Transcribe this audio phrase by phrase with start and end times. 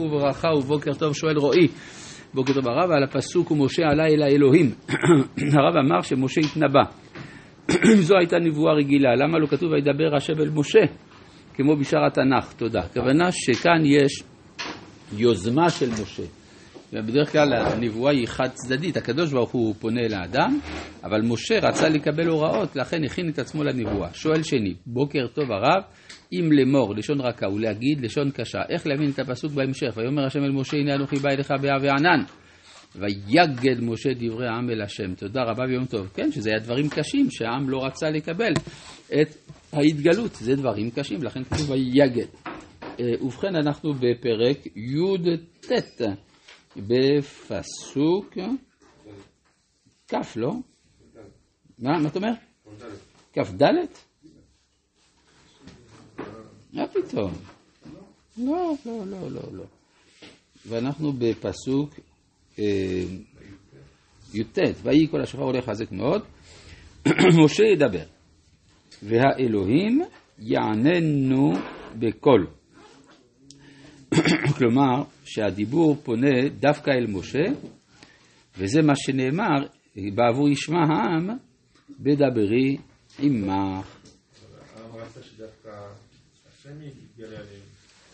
[0.00, 1.68] וברכה ובוקר טוב שואל רועי.
[2.34, 4.70] בוקר טוב הרב על הפסוק ומשה עלה אל האלוהים.
[5.58, 6.82] הרב אמר שמשה התנבא.
[8.06, 9.14] זו הייתה נבואה רגילה.
[9.16, 10.80] למה לא כתוב וידבר השם אל משה
[11.54, 12.52] כמו בשאר התנ"ך?
[12.52, 12.80] תודה.
[12.80, 14.22] הכוונה שכאן יש
[15.12, 16.22] יוזמה של משה.
[16.92, 20.58] ובדרך כלל הנבואה היא חד צדדית הקדוש ברוך הוא פונה אל האדם
[21.04, 24.08] אבל משה רצה לקבל הוראות לכן הכין את עצמו לנבואה.
[24.14, 25.82] שואל שני בוקר טוב הרב
[26.40, 29.96] אם לאמור לשון רכה ולהגיד לשון קשה, איך להבין את הפסוק בהמשך?
[29.96, 32.24] ויאמר השם אל משה הנה אנוכי בא אליך באה וענן.
[32.96, 35.14] ויגד משה דברי העם אל השם.
[35.14, 36.08] תודה רבה ויום טוב.
[36.14, 38.52] כן, שזה היה דברים קשים שהעם לא רצה לקבל
[39.12, 39.36] את
[39.72, 40.34] ההתגלות.
[40.34, 42.26] זה דברים קשים, לכן כתוב ויגד.
[43.00, 46.02] אה, ובכן, אנחנו בפרק י"ט,
[46.76, 48.38] בפסוק
[50.08, 50.52] כ', לא?
[51.78, 52.32] מה, מה אתה אומר?
[53.32, 53.62] כ"ד?
[56.74, 57.32] מה פתאום?
[58.38, 59.64] לא, לא, לא, לא, לא.
[60.66, 61.94] ואנחנו בפסוק
[62.58, 63.04] אה,
[64.34, 66.22] י"ט, ויהי כל השופר הולך חזק מאוד,
[67.44, 68.04] משה ידבר,
[69.02, 70.02] והאלוהים
[70.38, 71.52] יעננו
[71.98, 72.46] בקול.
[74.58, 77.44] כלומר, שהדיבור פונה דווקא אל משה,
[78.58, 79.66] וזה מה שנאמר,
[80.14, 81.30] בעבור ישמע העם,
[82.00, 82.76] בדברי
[83.18, 83.93] עמך.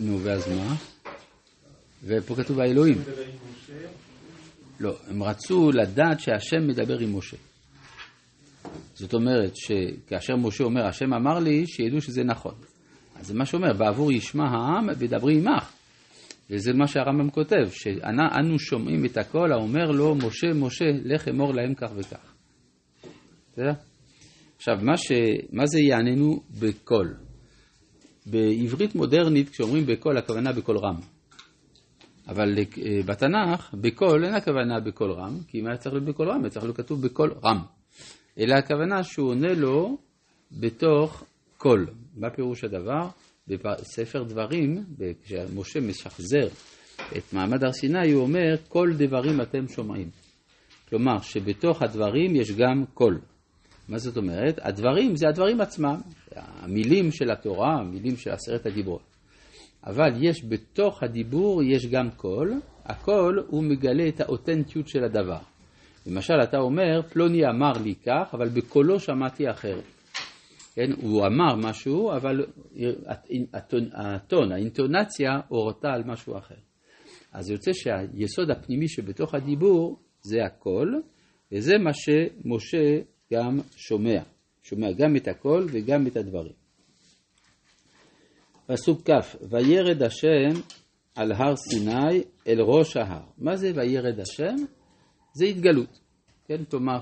[0.01, 0.77] נו, ואז מה?
[2.05, 2.99] ופה כתוב האלוהים.
[4.81, 7.37] לא, הם רצו לדעת שהשם מדבר עם משה.
[8.95, 12.55] זאת אומרת שכאשר משה אומר, השם אמר לי, שידעו שזה נכון.
[13.17, 15.73] אז זה מה שאומר, בעבור ישמע העם ודברי עמך.
[16.51, 21.75] וזה מה שהרמב"ם כותב, שאנו שומעים את הקול האומר לו, משה, משה, לך אמור להם
[21.75, 22.35] כך וכך.
[23.53, 23.73] בסדר?
[24.57, 25.13] עכשיו, מה, ש...
[25.53, 27.30] מה זה יעננו בקול?
[28.27, 30.97] בעברית מודרנית, כשאומרים בקול, הכוונה בקול רם.
[32.29, 36.43] אבל אה, בתנ"ך, בקול אין הכוונה בקול רם, כי אם היה צריך להיות בקול רם,
[36.43, 37.59] היה צריך להיות כתוב בקול רם.
[38.39, 39.99] אלא הכוונה שהוא עונה לו
[40.53, 41.25] בתוך
[41.59, 41.87] קול.
[42.17, 43.09] מה פירוש הדבר?
[43.49, 44.85] בספר דברים,
[45.25, 46.49] כשמשה משחזר
[47.17, 50.11] את מעמד הר סיני, הוא אומר, קול דברים אתם שומעים.
[50.89, 53.21] כלומר, שבתוך הדברים יש גם קול.
[53.89, 54.59] מה זאת אומרת?
[54.63, 56.01] הדברים זה הדברים עצמם,
[56.37, 59.17] המילים של התורה, המילים של עשרת הדיברות.
[59.87, 65.39] אבל יש בתוך הדיבור, יש גם קול, הקול הוא מגלה את האותנטיות של הדבר.
[66.07, 69.85] למשל, אתה אומר, פלוני אמר לי כך, אבל בקולו שמעתי אחרת.
[70.75, 72.47] כן, הוא אמר משהו, אבל
[73.55, 76.55] הטון, הטון האינטונציה הורתה על משהו אחר.
[77.33, 81.03] אז יוצא שהיסוד הפנימי שבתוך הדיבור זה הקול,
[81.53, 83.01] וזה מה שמשה
[83.33, 84.23] גם שומע.
[84.71, 86.53] שומע גם את הקול וגם את הדברים.
[88.67, 90.61] פסוק כ' וירד השם
[91.15, 93.23] על הר סיני אל ראש ההר.
[93.39, 94.57] מה זה וירד השם?
[95.35, 96.01] זה התגלות.
[96.47, 96.99] כן, כלומר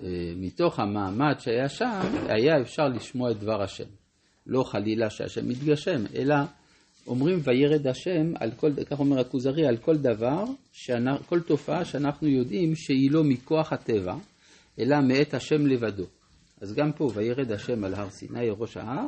[0.00, 3.88] שמתוך המעמד שהיה שם, היה אפשר לשמוע את דבר השם.
[4.46, 6.34] לא חלילה שהשם מתגשם, אלא
[7.06, 10.44] אומרים וירד השם, על כל, כך אומר הכוזרי, על כל דבר,
[11.26, 14.14] כל תופעה שאנחנו יודעים שהיא לא מכוח הטבע,
[14.78, 16.06] אלא מאת השם לבדו.
[16.62, 19.06] אז גם פה, וירד השם על הר סיני, ראש ההר,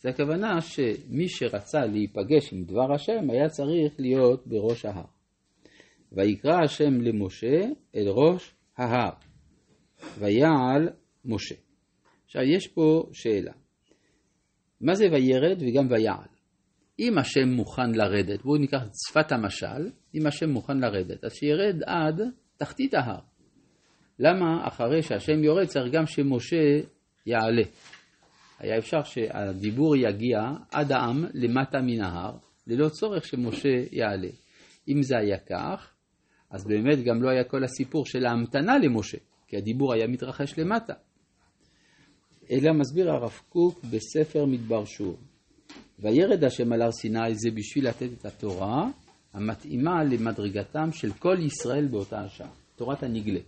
[0.00, 5.04] זה הכוונה שמי שרצה להיפגש עם דבר השם, היה צריך להיות בראש ההר.
[6.12, 9.12] ויקרא השם למשה אל ראש ההר,
[10.18, 10.88] ויעל
[11.24, 11.54] משה.
[12.24, 13.52] עכשיו, יש פה שאלה.
[14.80, 16.28] מה זה וירד וגם ויעל?
[16.98, 21.82] אם השם מוכן לרדת, בואו ניקח את שפת המשל, אם השם מוכן לרדת, אז שירד
[21.86, 22.20] עד
[22.56, 23.27] תחתית ההר.
[24.18, 26.80] למה אחרי שהשם יורד צריך גם שמשה
[27.26, 27.62] יעלה?
[28.58, 30.38] היה אפשר שהדיבור יגיע
[30.70, 32.36] עד העם למטה מן ההר,
[32.66, 34.28] ללא צורך שמשה יעלה.
[34.88, 35.92] אם זה היה כך,
[36.50, 40.94] אז באמת גם לא היה כל הסיפור של ההמתנה למשה, כי הדיבור היה מתרחש למטה.
[42.50, 45.16] אלא מסביר הרב קוק בספר מדבר שור.
[45.98, 48.88] וירד השם על הר סיני זה בשביל לתת את התורה
[49.32, 53.40] המתאימה למדרגתם של כל ישראל באותה השעה, תורת הנגלה.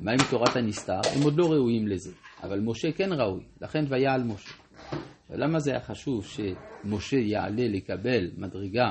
[0.00, 1.00] מה עם תורת הנסתר?
[1.16, 2.12] הם עוד לא ראויים לזה,
[2.42, 4.54] אבל משה כן ראוי, לכן ויעל משה.
[5.30, 8.90] למה זה היה חשוב שמשה יעלה לקבל מדרגה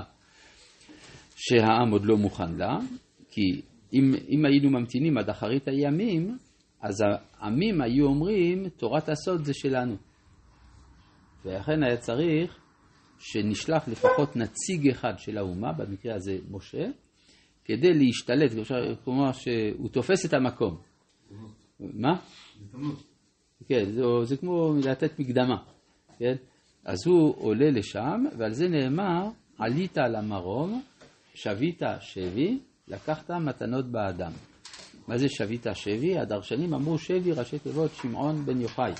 [1.35, 2.77] שהעם עוד לא מוכן לה?
[3.31, 3.61] כי
[3.93, 6.37] אם, אם היינו ממתינים עד אחרית הימים,
[6.81, 7.03] אז
[7.39, 9.95] העמים היו אומרים, תורת הסוד זה שלנו.
[11.45, 12.59] ולכן היה צריך
[13.19, 16.85] שנשלח לפחות נציג אחד של האומה, במקרה הזה משה,
[17.65, 18.51] כדי להשתלט,
[19.03, 20.88] כלומר שהוא תופס את המקום.
[21.79, 22.19] מה?
[23.67, 25.57] כן, זה, זה כמו לתת מקדמה,
[26.17, 26.35] כן?
[26.85, 30.81] אז הוא עולה לשם, ועל זה נאמר עלית למרום,
[31.33, 34.31] שבית שבי, לקחת מתנות באדם.
[35.07, 36.19] מה זה שבית שבי?
[36.19, 38.91] הדרשנים אמרו שבי ראשי תיבות שמעון בן יוחאי.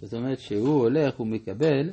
[0.00, 1.90] זאת אומרת שהוא הולך ומקבל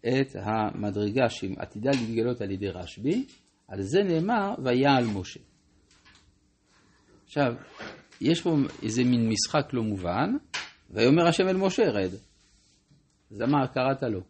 [0.00, 3.26] את המדרגה שעתידה להתגלות על ידי רשב"י,
[3.68, 5.40] על זה נאמר ויעל משה.
[7.24, 7.54] עכשיו,
[8.20, 10.36] יש פה איזה מין משחק לא מובן,
[10.90, 12.10] ויאמר השם אל משה רד.
[13.30, 14.20] אז אמר קראת לו.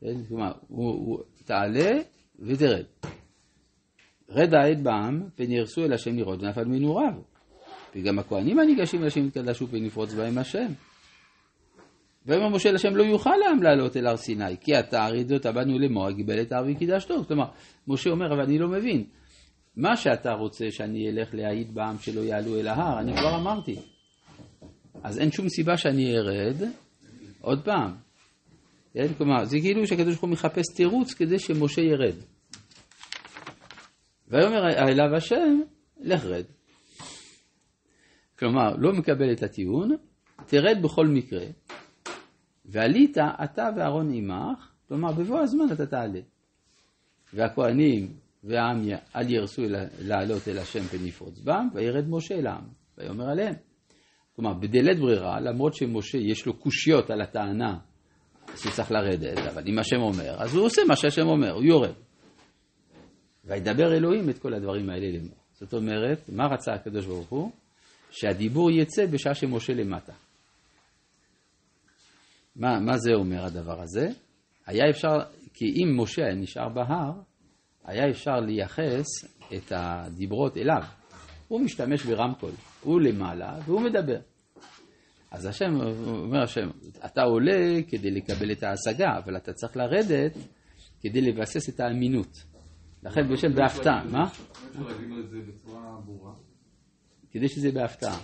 [0.00, 0.24] כן?
[0.28, 1.90] כלומר, הוא, הוא, תעלה
[2.38, 2.84] ותרד.
[4.28, 7.12] רד העד בעם, פן ירסו אל השם לראות ונפל מנעוריו.
[7.96, 10.66] וגם הכהנים הניגשים אל השם יתקדשו פן יפרוץ בהם השם.
[12.26, 15.78] ויאמר משה אל השם לא יוכל לעם לעלות אל הר סיני, כי אתה ארידות הבנו
[15.78, 17.24] לאמור, גיבל את ההר וקידשתו.
[17.24, 17.44] כלומר,
[17.88, 19.04] משה אומר, אבל אני לא מבין.
[19.76, 23.76] מה שאתה רוצה שאני אלך להעיד בעם שלא יעלו אל ההר, אני כבר אמרתי.
[25.02, 26.62] אז אין שום סיבה שאני ארד
[27.40, 27.94] עוד פעם.
[28.92, 29.14] כן?
[29.18, 32.14] כלומר, זה כאילו שהקדוש ברוך הוא מחפש תירוץ כדי שמשה ירד.
[34.28, 35.60] ויאמר אליו השם,
[36.00, 36.44] לך רד.
[38.38, 39.96] כלומר, לא מקבל את הטיעון,
[40.46, 41.44] תרד בכל מקרה,
[42.64, 46.20] ועלית אתה ואהרון עמך, כלומר בבוא הזמן אתה תעלה.
[47.34, 49.62] והכהנים והעם אל ירסו
[50.00, 52.64] לעלות אל השם פן יפרוץ בם, וירד משה אל העם,
[52.98, 53.54] ויאמר עליהם.
[54.36, 57.78] כלומר, בדלת ברירה, למרות שמשה יש לו קושיות על הטענה
[58.56, 61.94] שהוא צריך לרדת, אבל אם השם אומר, אז הוא עושה מה שהשם אומר, הוא יורד.
[63.44, 65.38] וידבר אלוהים את כל הדברים האלה לאמור.
[65.52, 67.50] זאת אומרת, מה רצה הקדוש ברוך הוא?
[68.10, 70.12] שהדיבור יצא בשעה שמשה למטה.
[72.56, 74.08] מה, מה זה אומר הדבר הזה?
[74.66, 75.18] היה אפשר,
[75.54, 77.12] כי אם משה היה נשאר בהר,
[77.84, 79.06] היה אפשר לייחס
[79.56, 80.82] את הדיברות אליו.
[81.48, 82.50] הוא משתמש ברמקול,
[82.82, 84.18] הוא למעלה והוא מדבר.
[85.30, 86.70] אז השם, אומר השם,
[87.04, 90.32] אתה עולה כדי לקבל את ההשגה, אבל אתה צריך לרדת
[91.00, 92.44] כדי לבסס את האמינות.
[93.02, 94.28] לכן בשם בהפתעה, מה?
[97.30, 98.18] כדי שזה בהפתעה.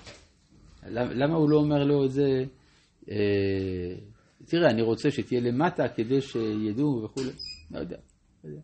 [0.91, 2.45] למה הוא לא אומר לו את זה,
[3.11, 3.95] אה,
[4.47, 7.31] תראה, אני רוצה שתהיה למטה כדי שידעו וכולי,
[7.71, 7.97] לא יודע,
[8.45, 8.61] לא יודע.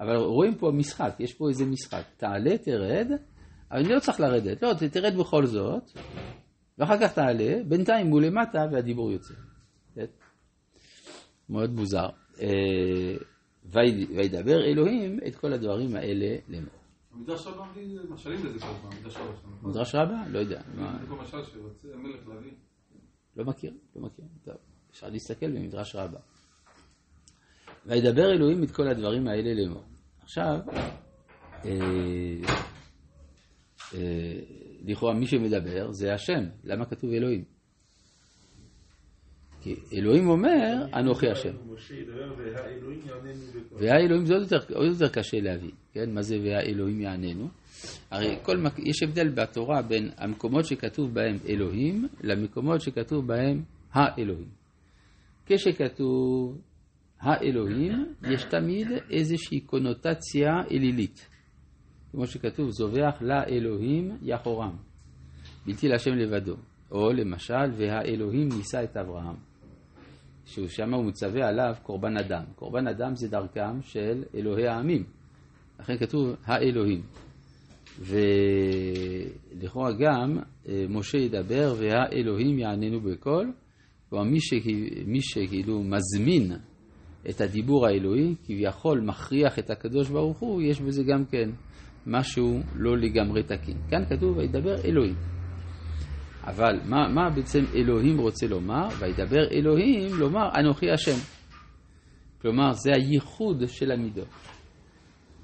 [0.00, 2.02] אבל רואים פה משחק, יש פה איזה משחק.
[2.16, 3.08] תעלה, תרד,
[3.70, 5.90] אבל אני לא צריך לרדת, לא, תרד בכל זאת,
[6.78, 9.34] ואחר כך תעלה, בינתיים הוא למטה והדיבור יוצא.
[9.94, 10.04] כן?
[11.48, 12.08] מאוד מוזר.
[12.40, 13.16] אה,
[13.64, 16.74] וידבר אלוהים את כל הדברים האלה לאמור.
[17.14, 17.64] מדרש רבה
[18.10, 19.68] משלים לזה כל פעם, מדרש רבה.
[19.68, 20.22] מדרש רבה?
[20.30, 20.62] לא יודע.
[20.74, 22.52] זה משל שרוצה המלך להביא.
[23.36, 24.24] לא מכיר, לא מכיר.
[24.44, 24.54] טוב,
[24.90, 26.18] אפשר להסתכל במדרש רבה.
[27.86, 29.89] וידבר אלוהים את כל הדברים האלה לאמור.
[30.30, 30.58] עכשיו,
[31.64, 31.70] אה,
[33.94, 34.40] אה,
[34.84, 36.44] לכאורה מי שמדבר זה השם.
[36.64, 37.44] למה כתוב אלוהים?
[39.60, 41.54] כי אלוהים אומר, אנוכי השם.
[43.72, 46.10] והאלוהים זה עוד יותר, עוד יותר קשה להבין, כן?
[46.14, 47.48] מה זה והאלוהים יעננו?
[48.10, 53.62] הרי כל, יש הבדל בתורה בין המקומות שכתוב בהם אלוהים למקומות שכתוב בהם
[53.92, 54.48] האלוהים.
[55.46, 56.58] כשכתוב
[57.20, 61.28] האלוהים, יש תמיד איזושהי קונוטציה אלילית.
[62.12, 64.76] כמו שכתוב, זובח לאלוהים יחורם,
[65.66, 66.56] בלתי להשם לבדו.
[66.90, 69.36] או למשל, והאלוהים נישא את אברהם.
[70.46, 72.44] ששם הוא מצווה עליו קורבן אדם.
[72.54, 75.04] קורבן אדם זה דרכם של אלוהי העמים.
[75.80, 77.02] לכן כתוב האלוהים.
[77.98, 83.52] ולכאורה גם אה, משה ידבר והאלוהים יעננו בקול.
[84.10, 84.24] כלומר
[85.06, 86.52] מי שכאילו מזמין
[87.28, 91.50] את הדיבור האלוהי, כביכול מכריח את הקדוש ברוך הוא, יש בזה גם כן
[92.06, 93.76] משהו לא לגמרי תקין.
[93.90, 95.14] כאן כתוב וידבר אלוהים.
[96.44, 98.88] אבל מה, מה בעצם אלוהים רוצה לומר?
[98.98, 101.16] וידבר אלוהים לומר אנוכי השם.
[102.42, 104.28] כלומר זה הייחוד של המידות.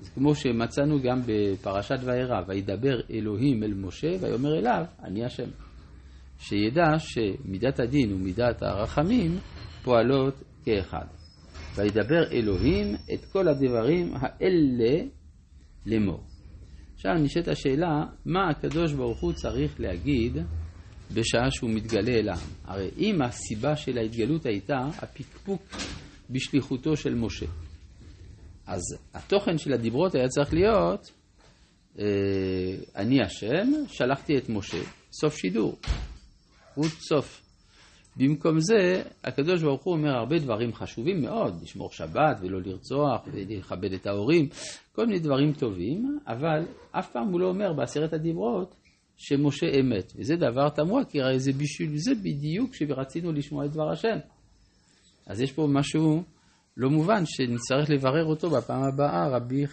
[0.01, 5.49] זה כמו שמצאנו גם בפרשת וירא, וידבר אלוהים אל משה ויאמר אליו אני השם.
[6.39, 9.39] שידע שמידת הדין ומידת הרחמים
[9.83, 11.07] פועלות כאחד.
[11.77, 15.05] וידבר אלוהים את כל הדברים האלה
[15.87, 16.21] לאמור.
[16.95, 20.37] עכשיו נשאלת השאלה, מה הקדוש ברוך הוא צריך להגיד
[21.15, 22.49] בשעה שהוא מתגלה אל העם.
[22.65, 25.63] הרי אם הסיבה של ההתגלות הייתה הפקפוק
[26.31, 27.47] בשליחותו של משה,
[28.67, 28.83] אז
[29.15, 31.11] התוכן של הדיברות היה צריך להיות,
[31.99, 32.05] אה,
[32.97, 35.79] אני השם, שלחתי את משה, סוף שידור,
[36.75, 37.46] רות סוף.
[38.17, 43.93] במקום זה, הקדוש ברוך הוא אומר הרבה דברים חשובים מאוד, לשמור שבת ולא לרצוח ולכבד
[43.93, 44.49] את ההורים,
[44.93, 48.75] כל מיני דברים טובים, אבל אף פעם הוא לא אומר בעשרת הדיברות
[49.17, 50.13] שמשה אמת.
[50.17, 54.19] וזה דבר תמוה, כי הרי זה בשביל זה בדיוק שרצינו לשמוע את דבר השם.
[55.27, 56.23] אז יש פה משהו
[56.77, 59.67] לא מובן שנצטרך לברר אותו בפעם הבאה, רבי